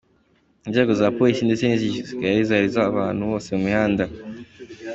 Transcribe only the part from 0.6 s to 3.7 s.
Inzego za Polisi ndetse n’Igisirikare zari ahantu hose mu